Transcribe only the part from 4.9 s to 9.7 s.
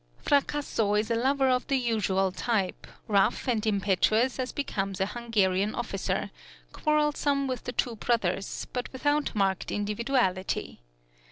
a Hungarian officer, quarrelsome with the two brothers, but without marked